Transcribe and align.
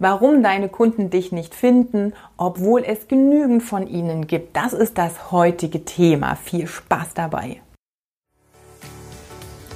warum 0.00 0.42
deine 0.42 0.68
Kunden 0.68 1.10
dich 1.10 1.30
nicht 1.30 1.54
finden, 1.54 2.14
obwohl 2.36 2.82
es 2.84 3.06
genügend 3.06 3.62
von 3.62 3.86
ihnen 3.86 4.26
gibt. 4.26 4.56
Das 4.56 4.72
ist 4.72 4.98
das 4.98 5.30
heutige 5.30 5.84
Thema. 5.84 6.34
Viel 6.34 6.66
Spaß 6.66 7.14
dabei. 7.14 7.60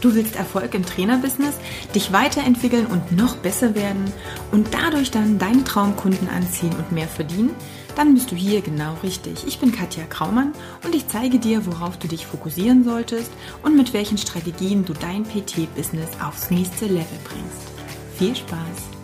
Du 0.00 0.14
willst 0.14 0.36
Erfolg 0.36 0.74
im 0.74 0.84
Trainerbusiness, 0.84 1.54
dich 1.94 2.12
weiterentwickeln 2.12 2.84
und 2.86 3.16
noch 3.16 3.36
besser 3.36 3.74
werden 3.74 4.12
und 4.52 4.74
dadurch 4.74 5.10
dann 5.10 5.38
deine 5.38 5.64
Traumkunden 5.64 6.28
anziehen 6.28 6.74
und 6.76 6.92
mehr 6.92 7.08
verdienen? 7.08 7.54
Dann 7.96 8.12
bist 8.12 8.30
du 8.30 8.36
hier 8.36 8.60
genau 8.60 8.96
richtig. 9.02 9.46
Ich 9.46 9.60
bin 9.60 9.72
Katja 9.72 10.04
Kraumann 10.04 10.52
und 10.84 10.94
ich 10.94 11.08
zeige 11.08 11.38
dir, 11.38 11.64
worauf 11.64 11.96
du 11.96 12.08
dich 12.08 12.26
fokussieren 12.26 12.84
solltest 12.84 13.30
und 13.62 13.76
mit 13.76 13.94
welchen 13.94 14.18
Strategien 14.18 14.84
du 14.84 14.92
dein 14.92 15.22
PT-Business 15.22 16.10
aufs 16.22 16.50
nächste 16.50 16.86
Level 16.86 17.18
bringst. 17.24 18.18
Viel 18.18 18.36
Spaß! 18.36 19.03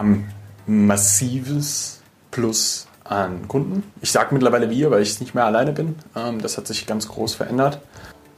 Haben 0.00 0.28
massives 0.66 2.00
Plus 2.32 2.86
an 3.04 3.46
Kunden. 3.48 3.82
Ich 4.00 4.12
sage 4.12 4.34
mittlerweile 4.34 4.70
wir, 4.70 4.90
weil 4.90 5.02
ich 5.02 5.20
nicht 5.20 5.34
mehr 5.34 5.44
alleine 5.44 5.72
bin. 5.72 5.96
Ähm, 6.16 6.40
das 6.40 6.56
hat 6.56 6.66
sich 6.66 6.86
ganz 6.86 7.08
groß 7.08 7.34
verändert 7.34 7.80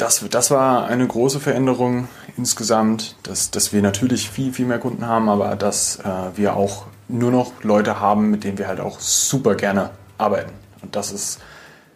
das, 0.03 0.25
das 0.31 0.51
war 0.51 0.87
eine 0.87 1.07
große 1.07 1.39
Veränderung 1.39 2.09
insgesamt, 2.37 3.15
dass, 3.23 3.51
dass 3.51 3.73
wir 3.73 3.83
natürlich 3.83 4.29
viel, 4.31 4.53
viel 4.53 4.67
mehr 4.67 4.81
Kunden 4.81 5.07
haben, 5.07 5.29
aber 5.29 5.55
dass 5.55 6.01
äh, 6.01 6.37
wir 6.37 6.57
auch 6.57 6.87
nur 7.09 7.31
noch 7.31 7.63
Leute 7.63 8.01
haben, 8.01 8.31
mit 8.31 8.43
denen 8.43 8.59
wir 8.59 8.67
halt 8.67 8.81
auch 8.81 8.99
super 8.99 9.55
gerne 9.55 9.91
arbeiten. 10.19 10.53
Und 10.83 10.97
das 10.97 11.13
ist 11.13 11.41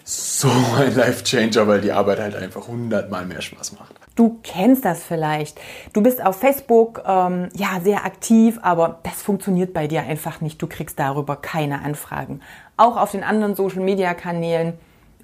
so 0.08 0.48
ein 0.78 0.94
Life-Changer, 0.94 1.66
weil 1.66 1.80
die 1.80 1.90
Arbeit 1.90 2.20
halt 2.20 2.36
einfach 2.36 2.68
hundertmal 2.68 3.26
mehr 3.26 3.42
Spaß 3.42 3.72
macht. 3.72 3.92
Du 4.14 4.38
kennst 4.44 4.84
das 4.84 5.02
vielleicht. 5.02 5.60
Du 5.92 6.00
bist 6.00 6.24
auf 6.24 6.38
Facebook 6.38 7.02
ähm, 7.04 7.48
ja 7.54 7.80
sehr 7.82 8.04
aktiv, 8.04 8.60
aber 8.62 9.00
das 9.02 9.20
funktioniert 9.20 9.74
bei 9.74 9.88
dir 9.88 10.02
einfach 10.02 10.40
nicht. 10.40 10.62
Du 10.62 10.68
kriegst 10.68 11.00
darüber 11.00 11.34
keine 11.34 11.82
Anfragen. 11.82 12.40
Auch 12.76 12.96
auf 12.96 13.10
den 13.10 13.24
anderen 13.24 13.56
Social-Media-Kanälen 13.56 14.74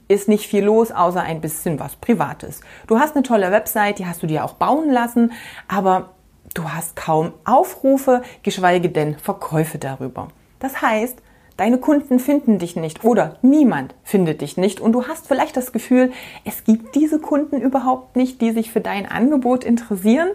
ist 0.09 0.29
nicht 0.29 0.49
viel 0.49 0.65
los, 0.65 0.91
außer 0.91 1.23
ein 1.23 1.41
bisschen 1.41 1.79
was 1.79 1.95
Privates. 1.95 2.61
Du 2.89 2.99
hast 2.99 3.15
eine 3.15 3.23
tolle 3.23 3.53
Website, 3.53 4.01
die 4.01 4.07
hast 4.07 4.25
du 4.25 4.27
dir 4.27 4.45
auch 4.45 4.55
bauen 4.55 4.91
lassen, 4.91 5.31
aber 5.69 6.11
du 6.55 6.65
hast 6.65 6.97
kaum 6.97 7.33
Aufrufe, 7.45 8.23
geschweige 8.43 8.89
denn 8.89 9.17
Verkäufe 9.17 9.79
darüber. 9.79 10.27
Das 10.59 10.83
heißt, 10.83 11.23
deine 11.63 11.79
Kunden 11.79 12.19
finden 12.19 12.59
dich 12.59 12.75
nicht 12.75 13.05
oder 13.05 13.37
niemand 13.41 13.95
findet 14.03 14.41
dich 14.41 14.57
nicht 14.57 14.81
und 14.81 14.91
du 14.91 15.07
hast 15.07 15.29
vielleicht 15.29 15.57
das 15.57 15.71
Gefühl, 15.71 16.11
es 16.45 16.65
gibt 16.65 16.97
diese 16.97 17.21
Kunden 17.21 17.61
überhaupt 17.61 18.17
nicht, 18.17 18.41
die 18.41 18.51
sich 18.51 18.73
für 18.73 18.81
dein 18.81 19.07
Angebot 19.07 19.63
interessieren. 19.63 20.31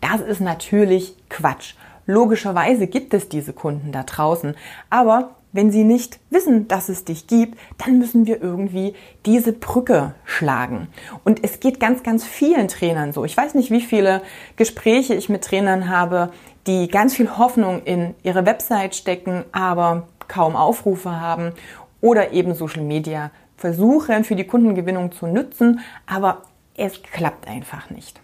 Das 0.00 0.20
ist 0.20 0.40
natürlich 0.40 1.16
Quatsch. 1.28 1.74
Logischerweise 2.06 2.86
gibt 2.86 3.14
es 3.14 3.28
diese 3.28 3.52
Kunden 3.52 3.90
da 3.90 4.04
draußen, 4.04 4.54
aber 4.90 5.30
wenn 5.50 5.72
sie 5.72 5.82
nicht 5.82 6.20
wissen, 6.30 6.68
dass 6.68 6.88
es 6.88 7.04
dich 7.04 7.26
gibt, 7.26 7.58
dann 7.78 7.98
müssen 7.98 8.28
wir 8.28 8.40
irgendwie 8.40 8.94
diese 9.26 9.52
Brücke 9.52 10.14
schlagen. 10.24 10.86
Und 11.24 11.42
es 11.42 11.58
geht 11.58 11.80
ganz, 11.80 12.04
ganz 12.04 12.24
vielen 12.24 12.68
Trainern 12.68 13.12
so. 13.12 13.24
Ich 13.24 13.36
weiß 13.36 13.56
nicht, 13.56 13.72
wie 13.72 13.80
viele 13.80 14.22
Gespräche 14.54 15.14
ich 15.14 15.28
mit 15.28 15.42
Trainern 15.42 15.88
habe, 15.88 16.30
die 16.68 16.86
ganz 16.86 17.16
viel 17.16 17.38
Hoffnung 17.38 17.82
in 17.82 18.14
ihre 18.22 18.46
Website 18.46 18.94
stecken, 18.94 19.44
aber 19.50 20.06
kaum 20.28 20.56
Aufrufe 20.56 21.20
haben 21.20 21.52
oder 22.00 22.32
eben 22.32 22.54
Social 22.54 22.82
Media 22.82 23.30
versuchen 23.56 24.24
für 24.24 24.36
die 24.36 24.46
Kundengewinnung 24.46 25.12
zu 25.12 25.26
nutzen, 25.26 25.80
aber 26.06 26.42
es 26.76 27.02
klappt 27.02 27.48
einfach 27.48 27.90
nicht. 27.90 28.20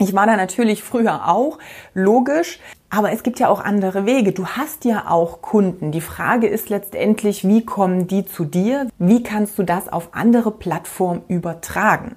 Ich 0.00 0.14
war 0.14 0.26
da 0.26 0.36
natürlich 0.36 0.84
früher 0.84 1.28
auch, 1.28 1.58
logisch, 1.92 2.60
aber 2.88 3.10
es 3.12 3.24
gibt 3.24 3.40
ja 3.40 3.48
auch 3.48 3.60
andere 3.60 4.06
Wege. 4.06 4.30
Du 4.32 4.46
hast 4.46 4.84
ja 4.84 5.10
auch 5.10 5.42
Kunden. 5.42 5.90
Die 5.90 6.00
Frage 6.00 6.46
ist 6.46 6.68
letztendlich, 6.68 7.46
wie 7.46 7.64
kommen 7.64 8.06
die 8.06 8.24
zu 8.24 8.44
dir? 8.44 8.86
Wie 8.98 9.24
kannst 9.24 9.58
du 9.58 9.64
das 9.64 9.88
auf 9.88 10.10
andere 10.12 10.52
Plattformen 10.52 11.22
übertragen? 11.26 12.14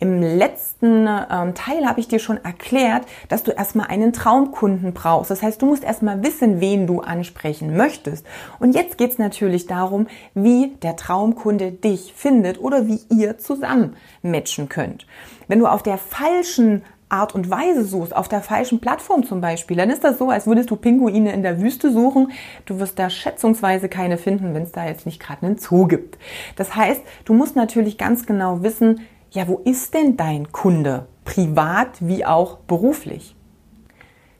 Im 0.00 0.22
letzten 0.22 1.06
ähm, 1.06 1.54
Teil 1.54 1.86
habe 1.86 2.00
ich 2.00 2.08
dir 2.08 2.18
schon 2.18 2.42
erklärt, 2.44 3.04
dass 3.28 3.42
du 3.42 3.50
erstmal 3.50 3.88
einen 3.88 4.12
Traumkunden 4.12 4.92
brauchst. 4.92 5.30
Das 5.30 5.42
heißt, 5.42 5.60
du 5.62 5.66
musst 5.66 5.84
erstmal 5.84 6.22
wissen, 6.22 6.60
wen 6.60 6.86
du 6.86 7.00
ansprechen 7.00 7.76
möchtest. 7.76 8.26
Und 8.58 8.74
jetzt 8.74 8.98
geht 8.98 9.12
es 9.12 9.18
natürlich 9.18 9.66
darum, 9.66 10.06
wie 10.34 10.74
der 10.82 10.96
Traumkunde 10.96 11.72
dich 11.72 12.12
findet 12.14 12.60
oder 12.60 12.86
wie 12.86 13.00
ihr 13.10 13.38
zusammen 13.38 13.96
matchen 14.22 14.68
könnt. 14.68 15.06
Wenn 15.46 15.58
du 15.58 15.66
auf 15.66 15.82
der 15.82 15.98
falschen 15.98 16.82
Art 17.08 17.34
und 17.34 17.50
Weise 17.50 17.84
suchst, 17.84 18.14
auf 18.14 18.28
der 18.28 18.42
falschen 18.42 18.80
Plattform 18.80 19.24
zum 19.24 19.40
Beispiel, 19.40 19.76
dann 19.76 19.90
ist 19.90 20.04
das 20.04 20.18
so, 20.18 20.30
als 20.30 20.46
würdest 20.46 20.70
du 20.70 20.76
Pinguine 20.76 21.32
in 21.32 21.42
der 21.42 21.60
Wüste 21.60 21.90
suchen. 21.90 22.32
Du 22.66 22.78
wirst 22.80 22.98
da 22.98 23.08
schätzungsweise 23.08 23.88
keine 23.88 24.18
finden, 24.18 24.54
wenn 24.54 24.62
es 24.62 24.72
da 24.72 24.86
jetzt 24.86 25.06
nicht 25.06 25.20
gerade 25.20 25.46
einen 25.46 25.58
Zoo 25.58 25.86
gibt. 25.86 26.18
Das 26.56 26.74
heißt, 26.74 27.00
du 27.24 27.32
musst 27.32 27.56
natürlich 27.56 27.96
ganz 27.96 28.26
genau 28.26 28.62
wissen, 28.62 29.00
ja, 29.30 29.46
wo 29.48 29.60
ist 29.64 29.94
denn 29.94 30.16
dein 30.16 30.52
Kunde? 30.52 31.06
Privat 31.24 31.88
wie 32.00 32.24
auch 32.24 32.58
beruflich. 32.58 33.36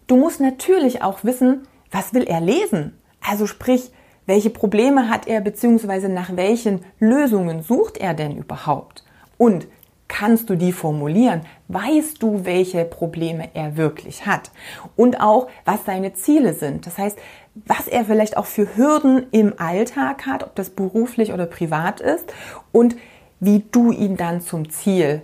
Du 0.07 0.17
musst 0.17 0.41
natürlich 0.41 1.03
auch 1.03 1.25
wissen, 1.25 1.67
was 1.91 2.15
will 2.15 2.25
er 2.25 2.41
lesen? 2.41 2.99
Also 3.21 3.47
sprich, 3.47 3.91
welche 4.27 4.51
Probleme 4.51 5.09
hat 5.09 5.27
er 5.27 5.41
beziehungsweise 5.41 6.09
nach 6.09 6.37
welchen 6.37 6.85
Lösungen 6.99 7.63
sucht 7.63 7.99
er 7.99 8.15
denn 8.15 8.37
überhaupt? 8.37 9.05
Und 9.37 9.67
kannst 10.09 10.49
du 10.49 10.57
die 10.57 10.73
formulieren? 10.73 11.43
Weißt 11.69 12.23
du, 12.23 12.45
welche 12.45 12.85
Probleme 12.85 13.51
er 13.55 13.77
wirklich 13.77 14.27
hat? 14.27 14.51
Und 14.97 15.21
auch, 15.21 15.49
was 15.65 15.85
seine 15.85 16.15
Ziele 16.15 16.55
sind. 16.55 16.87
Das 16.87 16.97
heißt, 16.97 17.19
was 17.67 17.89
er 17.89 18.05
vielleicht 18.05 18.37
auch 18.37 18.47
für 18.47 18.77
Hürden 18.77 19.27
im 19.31 19.55
Alltag 19.59 20.27
hat, 20.27 20.43
ob 20.43 20.55
das 20.55 20.71
beruflich 20.71 21.33
oder 21.33 21.47
privat 21.47 22.01
ist 22.01 22.33
und 22.73 22.97
wie 23.41 23.65
du 23.71 23.93
ihn 23.93 24.17
dann 24.17 24.41
zum 24.41 24.71
Ziel 24.71 25.23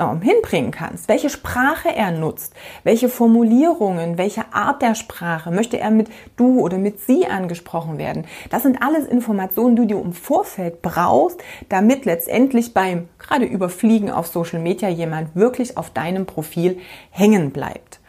ähm, 0.00 0.22
hinbringen 0.22 0.70
kannst, 0.70 1.08
welche 1.08 1.28
Sprache 1.28 1.94
er 1.94 2.10
nutzt, 2.10 2.54
welche 2.84 3.08
Formulierungen, 3.08 4.18
welche 4.18 4.52
Art 4.52 4.82
der 4.82 4.94
Sprache, 4.94 5.50
möchte 5.50 5.78
er 5.78 5.90
mit 5.90 6.08
du 6.36 6.60
oder 6.60 6.78
mit 6.78 7.00
sie 7.00 7.26
angesprochen 7.26 7.98
werden. 7.98 8.24
Das 8.50 8.62
sind 8.62 8.82
alles 8.82 9.06
Informationen, 9.06 9.76
die 9.76 9.86
du 9.86 10.00
im 10.00 10.12
Vorfeld 10.12 10.82
brauchst, 10.82 11.40
damit 11.68 12.06
letztendlich 12.06 12.72
beim 12.72 13.08
gerade 13.18 13.44
Überfliegen 13.44 14.10
auf 14.10 14.26
Social 14.26 14.60
Media 14.60 14.88
jemand 14.88 15.36
wirklich 15.36 15.76
auf 15.76 15.90
deinem 15.90 16.26
Profil 16.26 16.78
hängen 17.10 17.50
bleibt. 17.50 18.00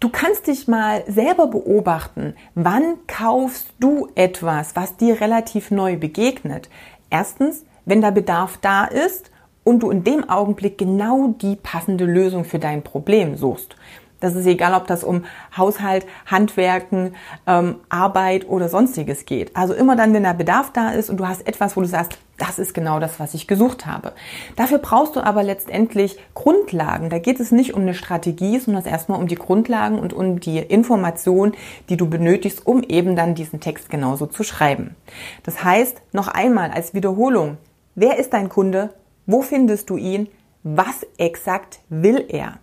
Du 0.00 0.10
kannst 0.10 0.46
dich 0.46 0.68
mal 0.68 1.02
selber 1.08 1.48
beobachten, 1.48 2.34
wann 2.54 2.98
kaufst 3.08 3.66
du 3.80 4.08
etwas, 4.14 4.76
was 4.76 4.96
dir 4.96 5.20
relativ 5.20 5.72
neu 5.72 5.96
begegnet. 5.96 6.68
Erstens, 7.10 7.64
wenn 7.88 8.00
der 8.02 8.10
Bedarf 8.10 8.58
da 8.60 8.84
ist 8.84 9.30
und 9.64 9.82
du 9.82 9.90
in 9.90 10.04
dem 10.04 10.28
Augenblick 10.28 10.78
genau 10.78 11.34
die 11.40 11.56
passende 11.56 12.04
Lösung 12.04 12.44
für 12.44 12.58
dein 12.58 12.82
Problem 12.82 13.36
suchst. 13.36 13.76
Das 14.20 14.34
ist 14.34 14.46
egal, 14.46 14.74
ob 14.74 14.86
das 14.88 15.04
um 15.04 15.24
Haushalt, 15.56 16.04
Handwerken, 16.26 17.14
ähm, 17.46 17.76
Arbeit 17.88 18.48
oder 18.48 18.68
sonstiges 18.68 19.26
geht. 19.26 19.54
Also 19.56 19.74
immer 19.74 19.94
dann, 19.94 20.12
wenn 20.12 20.24
der 20.24 20.34
Bedarf 20.34 20.72
da 20.72 20.90
ist 20.90 21.08
und 21.08 21.18
du 21.18 21.28
hast 21.28 21.46
etwas, 21.46 21.76
wo 21.76 21.80
du 21.80 21.86
sagst, 21.86 22.18
das 22.36 22.58
ist 22.58 22.74
genau 22.74 23.00
das, 23.00 23.20
was 23.20 23.34
ich 23.34 23.46
gesucht 23.46 23.86
habe. 23.86 24.12
Dafür 24.56 24.78
brauchst 24.78 25.16
du 25.16 25.20
aber 25.20 25.42
letztendlich 25.42 26.18
Grundlagen. 26.34 27.10
Da 27.10 27.18
geht 27.18 27.40
es 27.40 27.52
nicht 27.52 27.74
um 27.74 27.82
eine 27.82 27.94
Strategie, 27.94 28.58
sondern 28.58 28.84
erstmal 28.84 29.20
um 29.20 29.28
die 29.28 29.34
Grundlagen 29.34 29.98
und 29.98 30.12
um 30.12 30.40
die 30.40 30.58
Informationen, 30.58 31.54
die 31.88 31.96
du 31.96 32.08
benötigst, 32.08 32.66
um 32.66 32.82
eben 32.82 33.16
dann 33.16 33.34
diesen 33.34 33.60
Text 33.60 33.88
genauso 33.90 34.26
zu 34.26 34.42
schreiben. 34.42 34.96
Das 35.44 35.62
heißt, 35.62 36.00
noch 36.12 36.28
einmal 36.28 36.70
als 36.70 36.94
Wiederholung, 36.94 37.58
wer 37.98 38.18
ist 38.18 38.32
dein 38.32 38.48
Kunde? 38.48 38.94
Wo 39.26 39.42
findest 39.42 39.90
du 39.90 39.96
ihn? 39.96 40.28
Was 40.62 41.06
exakt 41.18 41.80
will 41.88 42.24
er? 42.28 42.58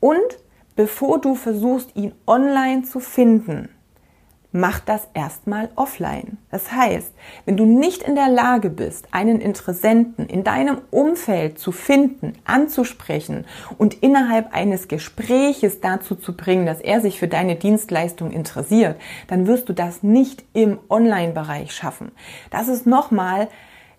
Und 0.00 0.38
bevor 0.76 1.20
du 1.20 1.34
versuchst, 1.34 1.94
ihn 1.96 2.12
online 2.26 2.82
zu 2.82 3.00
finden, 3.00 3.68
mach 4.50 4.80
das 4.80 5.08
erstmal 5.14 5.68
offline. 5.76 6.38
Das 6.50 6.72
heißt, 6.72 7.12
wenn 7.44 7.56
du 7.56 7.66
nicht 7.66 8.02
in 8.02 8.14
der 8.14 8.28
Lage 8.28 8.70
bist, 8.70 9.08
einen 9.12 9.40
Interessenten 9.40 10.26
in 10.26 10.42
deinem 10.42 10.78
Umfeld 10.90 11.58
zu 11.58 11.70
finden, 11.70 12.32
anzusprechen 12.44 13.44
und 13.76 14.02
innerhalb 14.02 14.54
eines 14.54 14.88
Gespräches 14.88 15.80
dazu 15.80 16.14
zu 16.14 16.36
bringen, 16.36 16.66
dass 16.66 16.80
er 16.80 17.00
sich 17.00 17.18
für 17.18 17.28
deine 17.28 17.56
Dienstleistung 17.56 18.30
interessiert, 18.30 18.96
dann 19.26 19.46
wirst 19.46 19.68
du 19.68 19.72
das 19.72 20.02
nicht 20.02 20.44
im 20.52 20.78
Online-Bereich 20.88 21.72
schaffen. 21.72 22.12
Das 22.50 22.68
ist 22.68 22.86
nochmal 22.86 23.48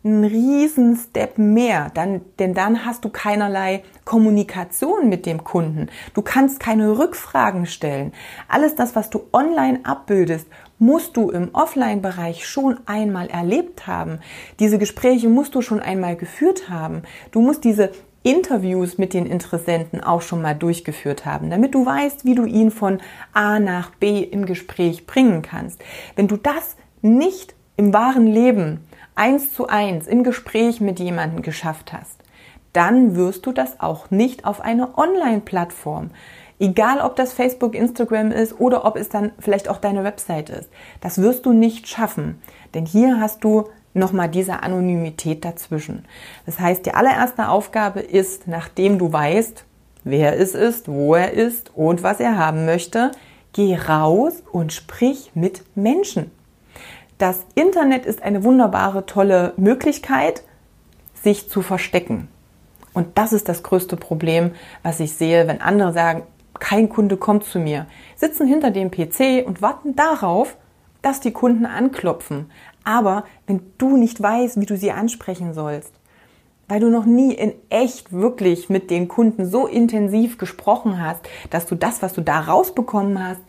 ein 0.03 0.23
riesen 0.23 0.95
Step 0.95 1.37
mehr, 1.37 1.91
dann, 1.93 2.21
denn 2.39 2.53
dann 2.53 2.85
hast 2.85 3.03
du 3.03 3.09
keinerlei 3.09 3.83
Kommunikation 4.05 5.09
mit 5.09 5.25
dem 5.25 5.43
Kunden. 5.43 5.87
Du 6.13 6.21
kannst 6.21 6.59
keine 6.59 6.97
Rückfragen 6.97 7.65
stellen. 7.65 8.13
Alles 8.47 8.75
das, 8.75 8.95
was 8.95 9.09
du 9.09 9.23
online 9.33 9.79
abbildest, 9.83 10.47
musst 10.77 11.17
du 11.17 11.29
im 11.29 11.53
Offline-Bereich 11.53 12.47
schon 12.47 12.79
einmal 12.85 13.27
erlebt 13.27 13.87
haben. 13.87 14.19
Diese 14.59 14.77
Gespräche 14.77 15.27
musst 15.27 15.53
du 15.55 15.61
schon 15.61 15.81
einmal 15.81 16.15
geführt 16.15 16.69
haben. 16.69 17.03
Du 17.31 17.41
musst 17.41 17.65
diese 17.65 17.91
Interviews 18.23 18.97
mit 18.97 19.13
den 19.13 19.25
Interessenten 19.25 20.01
auch 20.01 20.21
schon 20.21 20.41
mal 20.41 20.53
durchgeführt 20.53 21.25
haben, 21.25 21.49
damit 21.49 21.73
du 21.73 21.85
weißt, 21.85 22.25
wie 22.25 22.35
du 22.35 22.45
ihn 22.45 22.71
von 22.71 22.99
A 23.33 23.59
nach 23.59 23.91
B 23.91 24.19
im 24.19 24.45
Gespräch 24.45 25.05
bringen 25.05 25.41
kannst. 25.41 25.81
Wenn 26.15 26.27
du 26.27 26.37
das 26.37 26.75
nicht 27.01 27.55
im 27.77 27.93
wahren 27.93 28.27
Leben 28.27 28.81
eins 29.19 29.54
zu 29.54 29.68
eins 29.68 30.07
im 30.07 30.24
Gespräch 30.24 30.80
mit 30.80 31.00
jemandem 31.00 31.42
geschafft 31.42 31.92
hast, 31.92 32.18
dann 32.71 33.16
wirst 33.16 33.45
du 33.45 33.51
das 33.51 33.80
auch 33.81 34.10
nicht 34.12 34.45
auf 34.45 34.62
einer 34.62 34.98
Online-Plattform. 34.98 36.12
Egal, 36.57 37.01
ob 37.01 37.16
das 37.16 37.33
Facebook, 37.33 37.75
Instagram 37.75 38.31
ist 38.31 38.60
oder 38.60 38.86
ob 38.86 38.95
es 38.95 39.10
dann 39.10 39.31
vielleicht 39.39 39.69
auch 39.69 39.77
deine 39.77 40.04
Website 40.04 40.50
ist. 40.50 40.69
Das 41.01 41.21
wirst 41.21 41.45
du 41.45 41.54
nicht 41.54 41.88
schaffen. 41.88 42.42
Denn 42.74 42.86
hier 42.86 43.19
hast 43.19 43.44
du 43.44 43.69
nochmal 43.94 44.30
diese 44.30 44.63
Anonymität 44.63 45.44
dazwischen. 45.44 46.06
Das 46.45 46.60
heißt, 46.60 46.86
die 46.86 46.94
allererste 46.94 47.50
Aufgabe 47.50 48.00
ist, 48.00 48.48
nachdem 48.48 49.00
du 49.00 49.12
weißt, 49.12 49.66
wer 50.04 50.39
es 50.39 50.56
ist, 50.56 50.88
wo 50.88 51.16
er 51.16 51.33
ist 51.33 51.71
und 51.75 52.04
was 52.04 52.19
er 52.19 52.38
haben 52.38 52.66
möchte, 52.66 53.12
geh 53.51 53.75
raus 53.75 54.44
und 54.51 54.71
sprich 54.71 55.31
mit 55.33 55.63
Menschen. 55.75 56.31
Das 57.19 57.45
Internet 57.54 58.06
ist 58.06 58.24
eine 58.24 58.45
wunderbare, 58.45 59.06
tolle 59.06 59.51
Möglichkeit, 59.57 60.42
sich 61.21 61.50
zu 61.50 61.62
verstecken. 61.62 62.30
Und 62.94 63.18
das 63.18 63.33
ist 63.33 63.50
das 63.50 63.62
größte 63.62 63.98
Problem, 63.98 64.51
was 64.83 65.01
ich 65.01 65.12
sehe, 65.12 65.45
wenn 65.45 65.60
andere 65.60 65.92
sagen, 65.92 66.24
kein 66.62 66.88
Kunde 66.88 67.18
kommt 67.18 67.44
zu 67.44 67.60
mir, 67.60 67.88
sitzen 68.16 68.48
hinter 68.48 68.71
dem 68.71 68.89
PC 68.89 69.45
und 69.45 69.62
warten 69.62 69.98
darauf, 69.98 70.56
dass 71.01 71.19
die 71.19 71.33
Kunden 71.33 71.66
anklopfen. 71.66 72.50
Aber 72.86 73.25
wenn 73.48 73.63
du 73.77 73.98
nicht 73.98 74.21
weißt, 74.21 74.57
wie 74.62 74.66
du 74.66 74.77
sie 74.77 74.92
ansprechen 74.92 75.54
sollst, 75.54 75.92
weil 76.69 76.80
du 76.80 76.89
noch 76.89 77.06
nie 77.06 77.33
in 77.33 77.51
echt 77.69 78.13
wirklich 78.13 78.69
mit 78.69 78.89
den 78.89 79.10
Kunden 79.10 79.45
so 79.45 79.68
intensiv 79.68 80.38
gesprochen 80.38 81.04
hast, 81.04 81.27
dass 81.50 81.66
du 81.66 81.75
das, 81.75 82.01
was 82.01 82.13
du 82.13 82.21
da 82.21 82.39
rausbekommen 82.39 83.21
hast, 83.21 83.42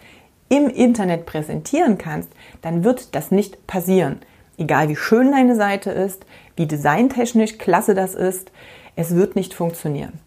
im 0.50 0.68
Internet 0.68 1.24
präsentieren 1.24 1.96
kannst, 1.96 2.28
dann 2.60 2.84
wird 2.84 3.14
das 3.14 3.30
nicht 3.30 3.66
passieren. 3.66 4.20
Egal 4.58 4.90
wie 4.90 4.96
schön 4.96 5.32
deine 5.32 5.56
Seite 5.56 5.90
ist, 5.90 6.26
wie 6.56 6.66
designtechnisch 6.66 7.56
klasse 7.56 7.94
das 7.94 8.14
ist, 8.14 8.52
es 8.96 9.14
wird 9.14 9.36
nicht 9.36 9.54
funktionieren. 9.54 10.20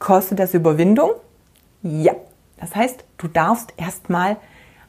Kostet 0.00 0.40
das 0.40 0.54
Überwindung? 0.54 1.10
Ja. 1.82 2.14
Das 2.56 2.74
heißt, 2.74 3.04
du 3.18 3.28
darfst 3.28 3.72
erstmal 3.76 4.36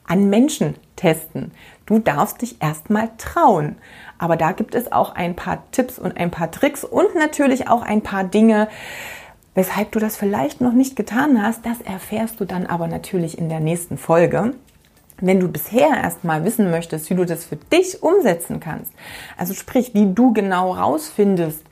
an 0.07 0.29
Menschen 0.29 0.75
testen. 0.95 1.51
Du 1.85 1.99
darfst 1.99 2.41
dich 2.41 2.61
erstmal 2.61 3.09
trauen. 3.17 3.75
Aber 4.17 4.37
da 4.37 4.53
gibt 4.53 4.73
es 4.73 4.91
auch 4.91 5.13
ein 5.13 5.35
paar 5.35 5.63
Tipps 5.71 5.99
und 5.99 6.17
ein 6.17 6.31
paar 6.31 6.49
Tricks 6.49 6.83
und 6.83 7.13
natürlich 7.15 7.67
auch 7.67 7.83
ein 7.83 8.01
paar 8.01 8.23
Dinge, 8.23 8.69
weshalb 9.53 9.91
du 9.91 9.99
das 9.99 10.17
vielleicht 10.17 10.61
noch 10.61 10.73
nicht 10.73 10.95
getan 10.95 11.41
hast. 11.41 11.65
Das 11.65 11.81
erfährst 11.81 12.39
du 12.39 12.45
dann 12.45 12.65
aber 12.65 12.87
natürlich 12.87 13.37
in 13.37 13.49
der 13.49 13.59
nächsten 13.59 13.97
Folge. 13.97 14.53
Wenn 15.21 15.39
du 15.39 15.48
bisher 15.48 15.89
erstmal 15.89 16.44
wissen 16.45 16.71
möchtest, 16.71 17.10
wie 17.10 17.16
du 17.16 17.25
das 17.25 17.45
für 17.45 17.57
dich 17.57 18.01
umsetzen 18.01 18.60
kannst, 18.60 18.92
also 19.38 19.54
sprich, 19.54 19.94
wie 19.94 20.13
du 20.13 20.33
genau 20.33 20.74
rausfindest, 20.74 21.63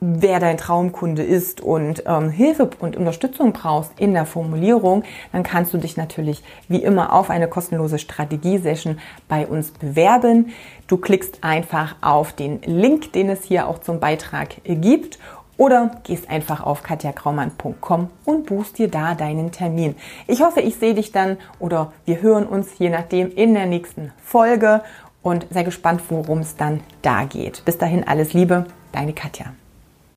wer 0.00 0.40
dein 0.40 0.56
Traumkunde 0.56 1.22
ist 1.22 1.60
und 1.60 2.04
ähm, 2.06 2.30
Hilfe 2.30 2.70
und 2.78 2.96
Unterstützung 2.96 3.52
brauchst 3.52 3.92
in 4.00 4.14
der 4.14 4.24
Formulierung, 4.24 5.04
dann 5.32 5.42
kannst 5.42 5.74
du 5.74 5.78
dich 5.78 5.96
natürlich 5.98 6.42
wie 6.68 6.82
immer 6.82 7.12
auf 7.12 7.28
eine 7.28 7.48
kostenlose 7.48 7.98
Strategiesession 7.98 8.98
bei 9.28 9.46
uns 9.46 9.72
bewerben. 9.72 10.52
Du 10.86 10.96
klickst 10.96 11.44
einfach 11.44 11.96
auf 12.00 12.32
den 12.32 12.62
Link, 12.62 13.12
den 13.12 13.28
es 13.28 13.44
hier 13.44 13.68
auch 13.68 13.78
zum 13.78 14.00
Beitrag 14.00 14.56
gibt 14.64 15.18
oder 15.60 15.90
gehst 16.04 16.30
einfach 16.30 16.62
auf 16.62 16.82
katjakraumann.com 16.82 18.08
und 18.24 18.46
buchst 18.46 18.78
dir 18.78 18.88
da 18.88 19.14
deinen 19.14 19.52
Termin. 19.52 19.94
Ich 20.26 20.40
hoffe, 20.40 20.62
ich 20.62 20.76
sehe 20.76 20.94
dich 20.94 21.12
dann 21.12 21.36
oder 21.58 21.92
wir 22.06 22.22
hören 22.22 22.46
uns 22.46 22.78
je 22.78 22.88
nachdem 22.88 23.30
in 23.30 23.52
der 23.52 23.66
nächsten 23.66 24.10
Folge 24.24 24.80
und 25.20 25.46
sei 25.50 25.62
gespannt, 25.62 26.00
worum 26.08 26.38
es 26.38 26.56
dann 26.56 26.80
da 27.02 27.24
geht. 27.24 27.62
Bis 27.66 27.76
dahin 27.76 28.08
alles 28.08 28.32
Liebe, 28.32 28.64
deine 28.92 29.12
Katja. 29.12 29.52